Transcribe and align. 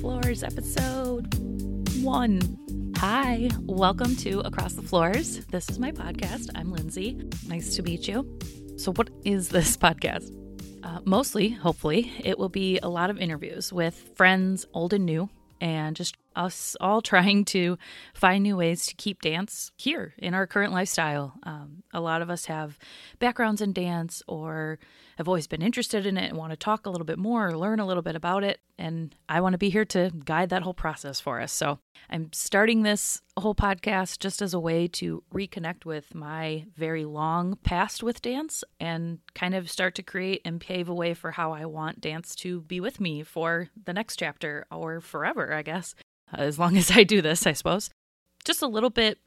Floors, 0.00 0.42
episode 0.42 1.28
one. 2.02 2.40
Hi, 2.96 3.50
welcome 3.66 4.16
to 4.16 4.40
Across 4.40 4.72
the 4.72 4.82
Floors. 4.82 5.44
This 5.46 5.68
is 5.68 5.78
my 5.78 5.92
podcast. 5.92 6.48
I'm 6.54 6.72
Lindsay. 6.72 7.20
Nice 7.46 7.76
to 7.76 7.82
meet 7.82 8.08
you. 8.08 8.26
So, 8.78 8.92
what 8.92 9.10
is 9.26 9.50
this 9.50 9.76
podcast? 9.86 10.34
Uh, 10.82 11.00
mostly, 11.04 11.50
hopefully, 11.50 12.12
it 12.24 12.38
will 12.38 12.48
be 12.48 12.78
a 12.78 12.88
lot 12.88 13.10
of 13.10 13.18
interviews 13.18 13.74
with 13.74 13.94
friends, 14.14 14.64
old 14.72 14.94
and 14.94 15.04
new, 15.04 15.28
and 15.60 15.94
just 15.94 16.16
us 16.36 16.76
all 16.80 17.02
trying 17.02 17.44
to 17.46 17.78
find 18.14 18.42
new 18.42 18.56
ways 18.56 18.86
to 18.86 18.94
keep 18.94 19.22
dance 19.22 19.72
here 19.76 20.14
in 20.18 20.34
our 20.34 20.46
current 20.46 20.72
lifestyle. 20.72 21.34
Um, 21.42 21.82
a 21.92 22.00
lot 22.00 22.22
of 22.22 22.30
us 22.30 22.46
have 22.46 22.78
backgrounds 23.18 23.60
in 23.60 23.72
dance 23.72 24.22
or 24.26 24.78
have 25.20 25.28
always 25.28 25.46
been 25.46 25.60
interested 25.60 26.06
in 26.06 26.16
it 26.16 26.30
and 26.30 26.38
want 26.38 26.50
to 26.50 26.56
talk 26.56 26.86
a 26.86 26.90
little 26.90 27.04
bit 27.04 27.18
more 27.18 27.48
or 27.48 27.58
learn 27.58 27.78
a 27.78 27.86
little 27.86 28.02
bit 28.02 28.16
about 28.16 28.42
it. 28.42 28.58
And 28.78 29.14
I 29.28 29.42
want 29.42 29.52
to 29.52 29.58
be 29.58 29.68
here 29.68 29.84
to 29.84 30.10
guide 30.24 30.48
that 30.48 30.62
whole 30.62 30.72
process 30.72 31.20
for 31.20 31.42
us. 31.42 31.52
So 31.52 31.78
I'm 32.08 32.32
starting 32.32 32.82
this 32.82 33.20
whole 33.38 33.54
podcast 33.54 34.18
just 34.18 34.40
as 34.40 34.54
a 34.54 34.60
way 34.60 34.88
to 34.88 35.22
reconnect 35.34 35.84
with 35.84 36.14
my 36.14 36.64
very 36.74 37.04
long 37.04 37.58
past 37.62 38.02
with 38.02 38.22
dance 38.22 38.64
and 38.80 39.18
kind 39.34 39.54
of 39.54 39.70
start 39.70 39.94
to 39.96 40.02
create 40.02 40.40
and 40.46 40.58
pave 40.58 40.88
a 40.88 40.94
way 40.94 41.12
for 41.12 41.32
how 41.32 41.52
I 41.52 41.66
want 41.66 42.00
dance 42.00 42.34
to 42.36 42.62
be 42.62 42.80
with 42.80 42.98
me 42.98 43.22
for 43.22 43.68
the 43.84 43.92
next 43.92 44.16
chapter 44.16 44.64
or 44.70 45.02
forever, 45.02 45.52
I 45.52 45.60
guess, 45.60 45.94
as 46.32 46.58
long 46.58 46.76
as 46.78 46.90
I 46.90 47.04
do 47.04 47.22
this, 47.22 47.46
I 47.46 47.52
suppose. 47.52 47.90
Just 48.44 48.62
a 48.62 48.66
little 48.66 48.90
bit 48.90 49.18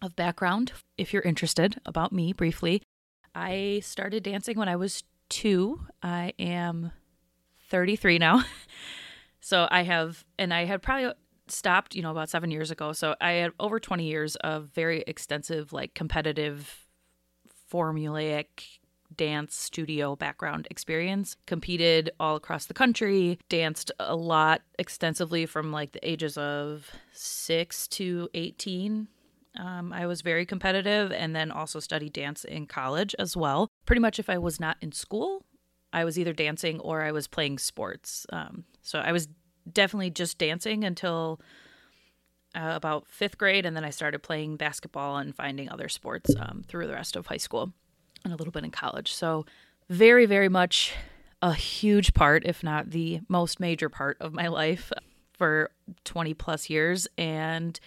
of 0.00 0.16
background, 0.16 0.72
if 0.98 1.12
you're 1.12 1.22
interested, 1.22 1.80
about 1.86 2.12
me 2.12 2.32
briefly. 2.32 2.82
I 3.34 3.80
started 3.84 4.22
dancing 4.22 4.58
when 4.58 4.68
I 4.68 4.76
was 4.76 5.04
two. 5.28 5.86
I 6.02 6.34
am 6.38 6.92
33 7.70 8.18
now. 8.18 8.44
so 9.40 9.68
I 9.70 9.84
have, 9.84 10.24
and 10.38 10.52
I 10.52 10.64
had 10.64 10.82
probably 10.82 11.12
stopped, 11.48 11.94
you 11.94 12.02
know, 12.02 12.10
about 12.10 12.28
seven 12.28 12.50
years 12.50 12.70
ago. 12.70 12.92
So 12.92 13.14
I 13.20 13.32
had 13.32 13.52
over 13.60 13.78
20 13.78 14.04
years 14.04 14.36
of 14.36 14.70
very 14.74 15.04
extensive, 15.06 15.72
like 15.72 15.94
competitive, 15.94 16.86
formulaic 17.72 18.80
dance 19.16 19.54
studio 19.54 20.16
background 20.16 20.66
experience. 20.70 21.36
Competed 21.46 22.10
all 22.18 22.36
across 22.36 22.66
the 22.66 22.74
country, 22.74 23.38
danced 23.48 23.92
a 23.98 24.16
lot 24.16 24.62
extensively 24.78 25.46
from 25.46 25.72
like 25.72 25.92
the 25.92 26.08
ages 26.08 26.36
of 26.36 26.90
six 27.12 27.88
to 27.88 28.28
18 28.34 29.08
um, 29.58 29.92
I 29.92 30.06
was 30.06 30.22
very 30.22 30.46
competitive 30.46 31.12
and 31.12 31.36
then 31.36 31.50
also 31.50 31.78
studied 31.80 32.12
dance 32.12 32.44
in 32.44 32.66
college 32.66 33.14
as 33.18 33.36
well. 33.36 33.68
Pretty 33.86 34.00
much, 34.00 34.18
if 34.18 34.30
I 34.30 34.38
was 34.38 34.58
not 34.58 34.76
in 34.80 34.92
school, 34.92 35.44
I 35.92 36.04
was 36.04 36.18
either 36.18 36.32
dancing 36.32 36.80
or 36.80 37.02
I 37.02 37.12
was 37.12 37.26
playing 37.26 37.58
sports. 37.58 38.26
Um, 38.32 38.64
so 38.80 38.98
I 38.98 39.12
was 39.12 39.28
definitely 39.70 40.10
just 40.10 40.38
dancing 40.38 40.84
until 40.84 41.40
uh, 42.54 42.72
about 42.74 43.08
fifth 43.08 43.38
grade, 43.38 43.66
and 43.66 43.76
then 43.76 43.84
I 43.84 43.90
started 43.90 44.22
playing 44.22 44.56
basketball 44.56 45.18
and 45.18 45.34
finding 45.34 45.70
other 45.70 45.88
sports 45.88 46.34
um, 46.38 46.64
through 46.66 46.86
the 46.86 46.94
rest 46.94 47.16
of 47.16 47.26
high 47.26 47.36
school 47.38 47.72
and 48.24 48.32
a 48.32 48.36
little 48.36 48.52
bit 48.52 48.64
in 48.64 48.70
college. 48.70 49.12
So, 49.12 49.46
very, 49.88 50.26
very 50.26 50.48
much 50.48 50.94
a 51.42 51.52
huge 51.54 52.14
part, 52.14 52.46
if 52.46 52.62
not 52.62 52.90
the 52.90 53.20
most 53.28 53.60
major 53.60 53.88
part 53.88 54.16
of 54.20 54.32
my 54.32 54.48
life 54.48 54.92
for 55.32 55.70
20 56.04 56.34
plus 56.34 56.70
years. 56.70 57.08
And 57.18 57.78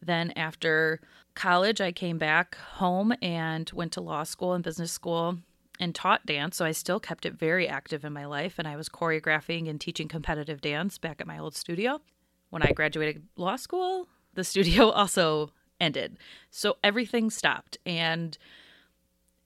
then 0.00 0.32
after 0.36 1.00
college, 1.34 1.80
I 1.80 1.92
came 1.92 2.18
back 2.18 2.56
home 2.56 3.14
and 3.22 3.70
went 3.72 3.92
to 3.92 4.00
law 4.00 4.24
school 4.24 4.52
and 4.52 4.62
business 4.62 4.92
school 4.92 5.38
and 5.80 5.94
taught 5.94 6.26
dance. 6.26 6.56
So 6.56 6.64
I 6.64 6.72
still 6.72 7.00
kept 7.00 7.24
it 7.24 7.34
very 7.34 7.66
active 7.66 8.04
in 8.04 8.12
my 8.12 8.26
life. 8.26 8.54
And 8.58 8.68
I 8.68 8.76
was 8.76 8.88
choreographing 8.88 9.68
and 9.68 9.80
teaching 9.80 10.06
competitive 10.06 10.60
dance 10.60 10.98
back 10.98 11.20
at 11.20 11.26
my 11.26 11.38
old 11.38 11.56
studio. 11.56 12.00
When 12.50 12.62
I 12.62 12.72
graduated 12.72 13.22
law 13.36 13.56
school, 13.56 14.08
the 14.34 14.44
studio 14.52 14.90
also 14.90 15.50
ended. 15.80 16.18
So 16.50 16.76
everything 16.84 17.30
stopped. 17.30 17.78
And 17.86 18.36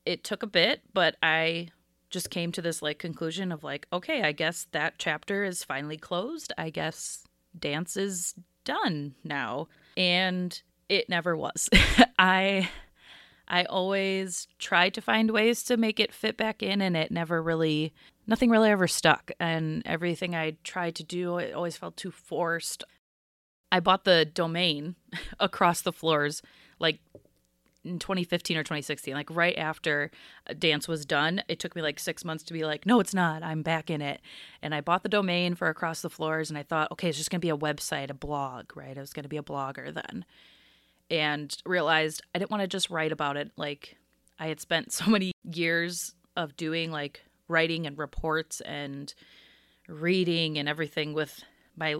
it 0.07 0.25
took 0.25 0.43
a 0.43 0.47
bit, 0.47 0.83
but 0.95 1.17
I 1.23 1.69
just 2.09 2.31
came 2.31 2.53
to 2.53 2.63
this 2.63 2.81
like 2.81 2.99
conclusion 2.99 3.53
of 3.53 3.65
like, 3.65 3.87
okay, 3.93 4.23
I 4.23 4.33
guess 4.33 4.67
that 4.73 4.95
chapter 4.99 5.45
is 5.45 5.65
finally 5.65 5.99
closed. 5.99 6.53
I 6.57 6.71
guess 6.71 7.25
dance 7.59 7.97
is 7.97 8.35
done 8.65 9.15
now 9.25 9.69
and 9.97 10.61
it 10.89 11.09
never 11.09 11.37
was. 11.37 11.69
I 12.19 12.71
I 13.49 13.65
always 13.65 14.49
tried 14.59 14.95
to 14.95 15.01
find 15.01 15.31
ways 15.31 15.63
to 15.65 15.77
make 15.77 16.01
it 16.01 16.13
fit 16.13 16.37
back 16.37 16.63
in 16.63 16.81
and 16.81 16.97
it 16.97 17.11
never 17.11 17.43
really 17.43 17.93
nothing 18.27 18.51
really 18.51 18.71
ever 18.71 18.89
stuck 18.89 19.31
and 19.39 19.83
everything 19.85 20.35
I 20.35 20.57
tried 20.65 20.95
to 20.97 21.05
do 21.05 21.39
it 21.39 21.55
always 21.55 21.77
felt 21.77 21.97
too 21.97 22.11
forced. 22.11 22.85
I 23.73 23.81
bought 23.81 24.05
the 24.05 24.25
domain 24.25 24.95
across 25.41 25.83
the 25.83 25.93
floors 25.93 26.41
like 26.79 27.01
in 27.87 27.99
2015 27.99 28.57
or 28.57 28.63
2016 28.63 29.15
like 29.15 29.29
right 29.31 29.57
after 29.57 30.11
dance 30.59 30.89
was 30.89 31.05
done 31.05 31.43
it 31.49 31.59
took 31.59 31.75
me 31.77 31.83
like 31.83 31.99
six 31.99 32.25
months 32.25 32.45
to 32.45 32.53
be 32.53 32.65
like 32.65 32.87
no 32.87 33.01
it's 33.01 33.15
not. 33.15 33.43
I'm 33.43 33.63
back 33.63 33.91
in 33.91 34.03
it. 34.03 34.21
And 34.63 34.75
i 34.75 34.81
bought 34.81 35.03
the 35.03 35.09
domain 35.09 35.55
for 35.55 35.69
across 35.69 36.03
the 36.03 36.11
floors 36.11 36.51
and 36.51 36.59
i 36.59 36.63
thought 36.63 36.91
okay 36.93 37.09
it's 37.09 37.19
just 37.19 37.31
going 37.31 37.41
to 37.41 37.47
be 37.47 37.51
a 37.51 37.57
website 37.57 38.11
a 38.11 38.15
blog 38.15 38.77
right? 38.77 38.97
I 38.97 39.01
was 39.01 39.13
going 39.13 39.25
to 39.25 39.29
be 39.29 39.37
a 39.37 39.43
blogger 39.43 39.93
then. 39.93 40.25
And 41.11 41.57
realized 41.65 42.23
i 42.35 42.39
didn't 42.39 42.51
want 42.51 42.63
to 42.63 42.69
just 42.69 42.91
write 42.91 43.13
about 43.13 43.37
it 43.37 43.51
like 43.57 43.97
i 44.39 44.49
had 44.49 44.61
spent 44.61 44.93
so 44.93 45.07
many 45.07 45.33
years 45.45 46.15
of 46.37 46.57
doing 46.57 46.91
like 46.91 47.23
writing 47.49 47.87
and 47.87 47.97
reports 47.97 48.61
and 48.63 49.15
reading 49.89 50.59
and 50.59 50.69
everything 50.69 51.15
with 51.15 51.45
my 51.77 51.97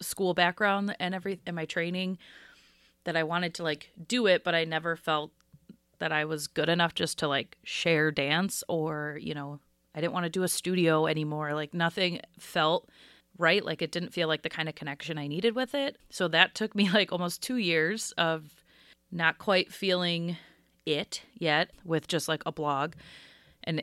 school 0.00 0.34
background 0.34 0.94
and 1.00 1.14
every 1.14 1.40
and 1.46 1.56
my 1.56 1.64
training 1.64 2.18
that 3.04 3.16
I 3.16 3.22
wanted 3.22 3.54
to 3.54 3.62
like 3.62 3.90
do 4.06 4.26
it, 4.26 4.44
but 4.44 4.54
I 4.54 4.64
never 4.64 4.96
felt 4.96 5.32
that 5.98 6.12
I 6.12 6.24
was 6.24 6.46
good 6.46 6.68
enough 6.68 6.94
just 6.94 7.18
to 7.20 7.28
like 7.28 7.56
share 7.64 8.10
dance 8.10 8.64
or, 8.68 9.18
you 9.22 9.34
know, 9.34 9.60
I 9.94 10.00
didn't 10.00 10.12
want 10.12 10.24
to 10.24 10.30
do 10.30 10.42
a 10.42 10.48
studio 10.48 11.06
anymore. 11.06 11.54
Like 11.54 11.72
nothing 11.72 12.20
felt 12.38 12.88
right. 13.38 13.64
Like 13.64 13.82
it 13.82 13.92
didn't 13.92 14.12
feel 14.12 14.28
like 14.28 14.42
the 14.42 14.50
kind 14.50 14.68
of 14.68 14.74
connection 14.74 15.18
I 15.18 15.26
needed 15.26 15.54
with 15.54 15.74
it. 15.74 15.98
So 16.10 16.28
that 16.28 16.54
took 16.54 16.74
me 16.74 16.90
like 16.92 17.12
almost 17.12 17.42
two 17.42 17.56
years 17.56 18.12
of 18.18 18.64
not 19.12 19.38
quite 19.38 19.72
feeling 19.72 20.36
it 20.86 21.22
yet 21.34 21.70
with 21.84 22.08
just 22.08 22.28
like 22.28 22.42
a 22.46 22.52
blog. 22.52 22.94
And 23.62 23.82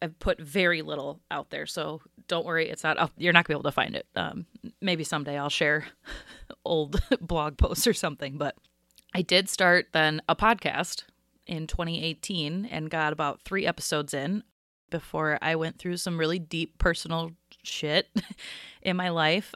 I've 0.00 0.18
put 0.18 0.40
very 0.40 0.82
little 0.82 1.20
out 1.30 1.50
there. 1.50 1.66
So 1.66 2.00
don't 2.28 2.46
worry, 2.46 2.68
it's 2.68 2.84
not, 2.84 3.12
you're 3.16 3.32
not 3.32 3.44
gonna 3.44 3.56
be 3.56 3.60
able 3.60 3.70
to 3.70 3.74
find 3.74 3.96
it. 3.96 4.06
Um, 4.14 4.46
maybe 4.80 5.04
someday 5.04 5.38
I'll 5.38 5.50
share 5.50 5.86
old 6.64 7.02
blog 7.20 7.56
posts 7.58 7.86
or 7.86 7.94
something. 7.94 8.38
But 8.38 8.56
I 9.14 9.22
did 9.22 9.48
start 9.48 9.88
then 9.92 10.22
a 10.28 10.36
podcast 10.36 11.04
in 11.46 11.66
2018 11.66 12.66
and 12.66 12.90
got 12.90 13.12
about 13.12 13.42
three 13.42 13.66
episodes 13.66 14.14
in 14.14 14.42
before 14.90 15.38
I 15.42 15.56
went 15.56 15.78
through 15.78 15.96
some 15.96 16.18
really 16.18 16.38
deep 16.38 16.78
personal 16.78 17.32
shit 17.62 18.08
in 18.82 18.96
my 18.96 19.08
life. 19.08 19.54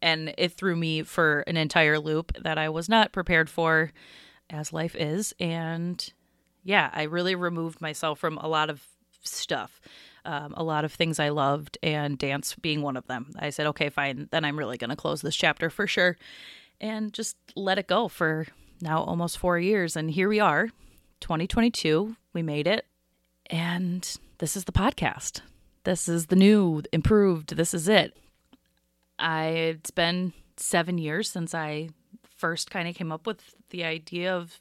And 0.00 0.32
it 0.38 0.52
threw 0.52 0.76
me 0.76 1.02
for 1.02 1.40
an 1.40 1.56
entire 1.56 1.98
loop 1.98 2.32
that 2.42 2.56
I 2.56 2.68
was 2.68 2.88
not 2.88 3.12
prepared 3.12 3.50
for, 3.50 3.90
as 4.48 4.72
life 4.72 4.94
is. 4.94 5.34
And 5.40 6.12
yeah, 6.62 6.90
I 6.92 7.04
really 7.04 7.34
removed 7.34 7.80
myself 7.80 8.18
from 8.18 8.38
a 8.38 8.46
lot 8.46 8.70
of 8.70 8.84
stuff 9.34 9.80
um, 10.28 10.52
a 10.58 10.62
lot 10.62 10.84
of 10.84 10.92
things 10.92 11.18
I 11.18 11.30
loved, 11.30 11.78
and 11.82 12.18
dance 12.18 12.54
being 12.54 12.82
one 12.82 12.98
of 12.98 13.06
them. 13.06 13.32
I 13.38 13.48
said, 13.48 13.66
okay, 13.68 13.88
fine, 13.88 14.28
then 14.30 14.44
I'm 14.44 14.58
really 14.58 14.76
going 14.76 14.90
to 14.90 14.96
close 14.96 15.22
this 15.22 15.34
chapter 15.34 15.70
for 15.70 15.86
sure 15.86 16.18
and 16.80 17.14
just 17.14 17.36
let 17.56 17.78
it 17.78 17.86
go 17.86 18.08
for 18.08 18.46
now 18.82 19.02
almost 19.02 19.38
four 19.38 19.58
years. 19.58 19.96
And 19.96 20.10
here 20.10 20.28
we 20.28 20.38
are, 20.38 20.68
2022. 21.20 22.14
We 22.34 22.42
made 22.42 22.66
it. 22.66 22.84
And 23.48 24.18
this 24.36 24.54
is 24.54 24.64
the 24.64 24.72
podcast. 24.72 25.40
This 25.84 26.08
is 26.08 26.26
the 26.26 26.36
new, 26.36 26.82
improved. 26.92 27.56
This 27.56 27.72
is 27.72 27.88
it. 27.88 28.14
I, 29.18 29.46
it's 29.46 29.90
been 29.90 30.34
seven 30.58 30.98
years 30.98 31.30
since 31.30 31.54
I 31.54 31.88
first 32.36 32.70
kind 32.70 32.86
of 32.86 32.94
came 32.94 33.10
up 33.10 33.26
with 33.26 33.54
the 33.70 33.82
idea 33.82 34.36
of 34.36 34.60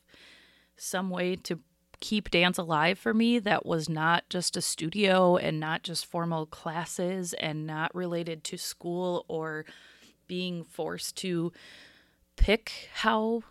some 0.77 1.09
way 1.09 1.35
to 1.35 1.59
keep 1.99 2.29
dance 2.29 2.57
alive 2.57 2.99
for 2.99 3.13
me 3.13 3.39
that 3.39 3.65
was 3.65 3.89
not 3.89 4.23
just 4.29 4.57
a 4.57 4.61
studio 4.61 5.37
and 5.37 5.59
not 5.59 5.83
just 5.83 6.05
formal 6.05 6.45
classes 6.45 7.33
and 7.33 7.65
not 7.65 7.93
related 7.95 8.43
to 8.43 8.57
school 8.57 9.25
or 9.27 9.65
being 10.27 10.63
forced 10.63 11.15
to 11.17 11.51
pick 12.35 12.89
how 12.93 13.41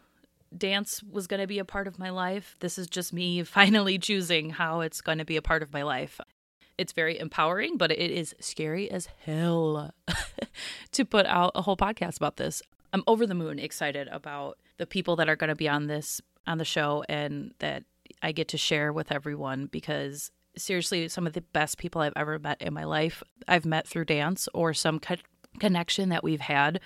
dance 0.56 1.02
was 1.02 1.26
going 1.26 1.40
to 1.40 1.46
be 1.46 1.58
a 1.58 1.64
part 1.64 1.88
of 1.88 1.98
my 1.98 2.10
life. 2.10 2.56
This 2.60 2.78
is 2.78 2.87
just 2.87 3.12
me 3.12 3.43
finally 3.44 3.98
choosing 3.98 4.50
how 4.50 4.81
it's 4.81 5.00
going 5.00 5.19
to 5.19 5.25
be 5.25 5.37
a 5.37 5.43
part 5.43 5.62
of 5.62 5.72
my 5.72 5.82
life. 5.82 6.20
It's 6.78 6.93
very 6.93 7.19
empowering, 7.19 7.78
but 7.78 7.90
it 7.90 8.10
is 8.10 8.34
scary 8.38 8.90
as 8.90 9.08
hell 9.25 9.94
to 10.93 11.04
put 11.04 11.26
out 11.26 11.52
a 11.54 11.62
whole 11.62 11.76
podcast 11.76 12.16
about 12.16 12.37
this. 12.37 12.62
I'm 12.93 13.02
over 13.06 13.26
the 13.26 13.34
moon 13.34 13.58
excited 13.58 14.08
about 14.08 14.58
the 14.76 14.87
people 14.87 15.16
that 15.16 15.28
are 15.28 15.37
going 15.37 15.48
to 15.48 15.56
be 15.56 15.69
on 15.69 15.87
this 15.87 16.20
on 16.46 16.58
the 16.58 16.64
show 16.64 17.02
and 17.08 17.52
that 17.58 17.82
I 18.23 18.32
get 18.32 18.49
to 18.49 18.58
share 18.58 18.93
with 18.93 19.12
everyone 19.12 19.67
because 19.67 20.31
seriously, 20.56 21.08
some 21.08 21.26
of 21.26 21.35
the 21.35 21.43
best 21.43 21.79
people 21.79 22.00
I've 22.00 22.12
ever 22.17 22.38
met 22.38 22.61
in 22.62 22.73
my 22.75 22.85
life, 22.85 23.23
I've 23.47 23.67
met 23.67 23.87
through 23.87 24.06
dance 24.06 24.49
or 24.55 24.75
some 24.75 25.00
connection 25.58 26.08
that 26.11 26.25
we've 26.25 26.41
had 26.41 26.81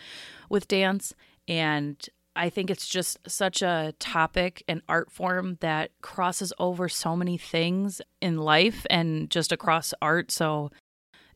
with 0.49 0.69
dance. 0.69 1.15
And 1.49 1.97
I 2.37 2.49
think 2.49 2.71
it's 2.71 2.89
just 2.89 3.19
such 3.27 3.63
a 3.63 3.93
topic 3.99 4.63
and 4.69 4.83
art 4.89 5.11
form 5.11 5.59
that 5.61 5.91
crosses 6.01 6.53
over 6.59 6.89
so 6.89 7.17
many 7.17 7.37
things 7.37 8.01
in 8.21 8.39
life 8.39 8.87
and 8.89 9.31
just 9.31 9.53
across 9.53 9.93
art. 10.01 10.31
So, 10.31 10.71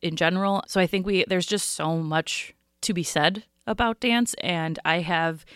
in 0.00 0.16
general, 0.16 0.62
so 0.66 0.80
I 0.80 0.86
think 0.86 1.06
we 1.06 1.24
there's 1.28 1.46
just 1.46 1.70
so 1.70 1.96
much 1.96 2.54
to 2.82 2.92
be 2.92 3.02
said 3.02 3.44
about 3.66 4.00
dance, 4.00 4.34
and 4.34 4.78
I 4.84 5.00
have 5.00 5.46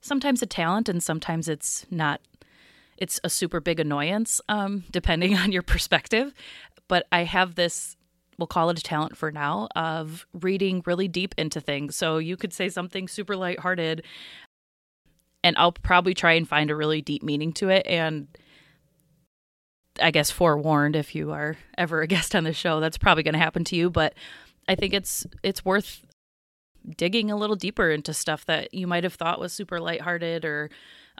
sometimes 0.00 0.42
a 0.42 0.46
talent, 0.46 0.88
and 0.88 1.02
sometimes 1.02 1.48
it's 1.48 1.86
not. 1.90 2.20
It's 3.00 3.18
a 3.24 3.30
super 3.30 3.60
big 3.60 3.80
annoyance, 3.80 4.40
um, 4.48 4.84
depending 4.90 5.36
on 5.38 5.52
your 5.52 5.62
perspective. 5.62 6.32
But 6.88 7.06
I 7.10 7.24
have 7.24 7.54
this 7.54 7.96
we'll 8.38 8.46
call 8.46 8.70
it 8.70 8.78
a 8.78 8.82
talent 8.82 9.18
for 9.18 9.30
now 9.30 9.68
of 9.76 10.26
reading 10.32 10.82
really 10.86 11.06
deep 11.06 11.34
into 11.36 11.60
things. 11.60 11.94
So 11.94 12.16
you 12.16 12.38
could 12.38 12.54
say 12.54 12.70
something 12.70 13.06
super 13.06 13.36
lighthearted 13.36 14.02
and 15.44 15.56
I'll 15.58 15.72
probably 15.72 16.14
try 16.14 16.32
and 16.32 16.48
find 16.48 16.70
a 16.70 16.76
really 16.76 17.02
deep 17.02 17.22
meaning 17.22 17.52
to 17.54 17.68
it 17.68 17.86
and 17.86 18.28
I 20.00 20.10
guess 20.10 20.30
forewarned 20.30 20.96
if 20.96 21.14
you 21.14 21.32
are 21.32 21.56
ever 21.76 22.00
a 22.00 22.06
guest 22.08 22.34
on 22.34 22.44
the 22.44 22.52
show 22.52 22.80
that's 22.80 22.98
probably 22.98 23.22
going 23.22 23.34
to 23.34 23.38
happen 23.38 23.64
to 23.64 23.76
you 23.76 23.90
but 23.90 24.14
I 24.68 24.74
think 24.74 24.94
it's 24.94 25.26
it's 25.42 25.64
worth 25.64 26.04
digging 26.96 27.30
a 27.30 27.36
little 27.36 27.56
deeper 27.56 27.90
into 27.90 28.14
stuff 28.14 28.46
that 28.46 28.72
you 28.72 28.86
might 28.86 29.04
have 29.04 29.14
thought 29.14 29.40
was 29.40 29.52
super 29.52 29.80
lighthearted 29.80 30.44
or 30.44 30.70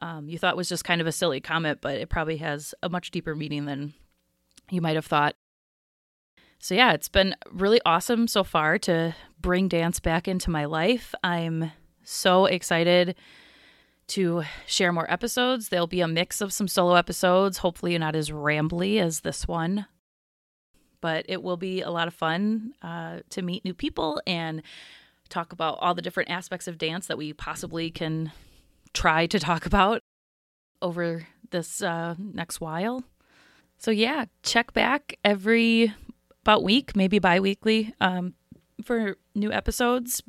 um, 0.01 0.29
you 0.29 0.39
thought 0.39 0.57
was 0.57 0.69
just 0.69 0.85
kind 0.85 1.01
of 1.01 1.07
a 1.07 1.13
silly 1.13 1.41
comment 1.41 1.79
but 1.81 1.97
it 1.97 2.09
probably 2.09 2.39
has 2.39 2.75
a 2.83 2.89
much 2.89 3.11
deeper 3.11 3.35
meaning 3.35 3.65
than 3.65 3.93
you 4.71 4.81
might 4.81 4.97
have 4.97 5.07
thought 5.07 5.35
so 6.59 6.75
yeah 6.75 6.93
it's 6.93 7.09
been 7.09 7.35
really 7.51 7.81
awesome 7.85 8.27
so 8.27 8.45
far 8.45 8.79
to 8.79 9.15
bring 9.41 9.69
dance 9.69 10.01
back 10.01 10.29
into 10.29 10.51
my 10.51 10.65
life 10.65 11.15
I'm 11.23 11.73
so 12.03 12.47
excited 12.47 13.15
to 14.11 14.43
share 14.67 14.93
more 14.93 15.11
episodes. 15.11 15.69
There'll 15.69 15.87
be 15.87 16.01
a 16.01 16.09
mix 16.09 16.41
of 16.41 16.53
some 16.53 16.67
solo 16.67 16.95
episodes, 16.95 17.59
hopefully 17.59 17.97
not 17.97 18.17
as 18.17 18.31
rambly 18.31 19.01
as 19.01 19.21
this 19.21 19.47
one. 19.47 19.87
But 21.01 21.25
it 21.29 21.43
will 21.43 21.57
be 21.57 21.81
a 21.81 21.91
lot 21.91 22.09
of 22.09 22.15
fun 22.15 22.75
uh, 22.83 23.21
to 23.31 23.43
meet 23.43 23.65
new 23.65 23.73
people 23.73 24.21
and 24.27 24.63
talk 25.29 25.53
about 25.53 25.79
all 25.81 25.95
the 25.95 26.03
different 26.03 26.29
aspects 26.29 26.67
of 26.67 26.77
dance 26.77 27.07
that 27.07 27.17
we 27.17 27.33
possibly 27.33 27.91
can 27.91 28.33
try 28.95 29.27
to 29.27 29.39
talk 29.39 29.67
about 29.71 30.03
over 30.83 31.27
this 31.51 31.83
uh, 31.83 32.15
next 32.19 32.61
while. 32.61 33.05
So, 33.79 33.91
yeah, 33.91 34.27
check 34.43 34.73
back 34.73 35.19
every 35.25 35.95
about 36.43 36.63
week, 36.63 36.95
maybe 36.95 37.19
bi 37.19 37.41
weekly, 37.41 37.95
um, 38.01 38.35
for 38.85 39.17
new 39.35 39.53
episodes 39.53 40.23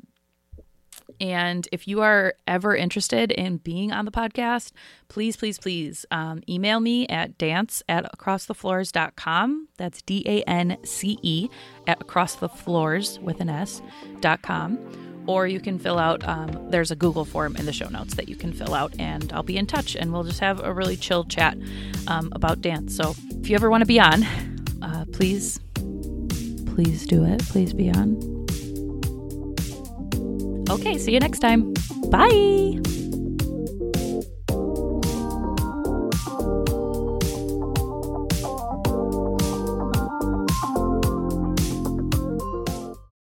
and 1.20 1.68
if 1.72 1.86
you 1.86 2.00
are 2.00 2.34
ever 2.46 2.74
interested 2.74 3.30
in 3.30 3.58
being 3.58 3.92
on 3.92 4.04
the 4.04 4.10
podcast, 4.10 4.72
please, 5.08 5.36
please, 5.36 5.58
please 5.58 6.04
um, 6.10 6.42
email 6.48 6.80
me 6.80 7.06
at 7.08 7.38
dance 7.38 7.82
at 7.88 8.04
acrossthefloors.com. 8.16 9.68
That's 9.76 10.02
D 10.02 10.24
A 10.26 10.42
N 10.42 10.78
C 10.84 11.18
E 11.22 11.48
at 11.86 12.00
acrossthefloors 12.00 13.20
with 13.20 13.40
an 13.40 13.48
S 13.48 13.82
dot 14.20 14.42
com. 14.42 14.78
Or 15.26 15.46
you 15.46 15.60
can 15.60 15.78
fill 15.78 15.98
out, 15.98 16.26
um, 16.26 16.70
there's 16.70 16.90
a 16.90 16.96
Google 16.96 17.24
form 17.24 17.56
in 17.56 17.66
the 17.66 17.72
show 17.72 17.88
notes 17.88 18.14
that 18.14 18.28
you 18.28 18.36
can 18.36 18.52
fill 18.52 18.74
out, 18.74 18.92
and 18.98 19.32
I'll 19.32 19.42
be 19.42 19.56
in 19.56 19.66
touch 19.66 19.94
and 19.94 20.12
we'll 20.12 20.24
just 20.24 20.40
have 20.40 20.60
a 20.60 20.72
really 20.72 20.96
chill 20.96 21.24
chat 21.24 21.56
um, 22.08 22.32
about 22.32 22.60
dance. 22.60 22.96
So 22.96 23.14
if 23.30 23.48
you 23.48 23.54
ever 23.54 23.70
want 23.70 23.82
to 23.82 23.86
be 23.86 24.00
on, 24.00 24.24
uh, 24.82 25.04
please, 25.12 25.60
please 26.74 27.06
do 27.06 27.24
it. 27.24 27.40
Please 27.46 27.72
be 27.72 27.90
on. 27.90 28.16
Okay, 30.70 30.98
see 30.98 31.12
you 31.12 31.20
next 31.20 31.40
time. 31.40 31.72
Bye. 32.10 32.80